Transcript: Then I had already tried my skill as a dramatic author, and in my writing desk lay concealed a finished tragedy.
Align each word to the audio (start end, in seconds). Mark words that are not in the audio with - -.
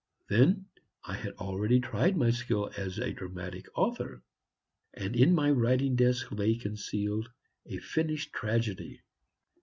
Then 0.29 0.65
I 1.03 1.13
had 1.13 1.33
already 1.33 1.79
tried 1.79 2.17
my 2.17 2.31
skill 2.31 2.71
as 2.75 2.97
a 2.97 3.13
dramatic 3.13 3.67
author, 3.77 4.23
and 4.95 5.15
in 5.15 5.31
my 5.31 5.51
writing 5.51 5.95
desk 5.95 6.31
lay 6.31 6.55
concealed 6.55 7.29
a 7.67 7.77
finished 7.77 8.33
tragedy. 8.33 9.03